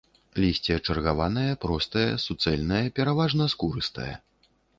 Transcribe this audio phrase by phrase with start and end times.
[0.43, 4.13] Лісце чаргаванае, простае, суцэльнае, пераважна скурыстае.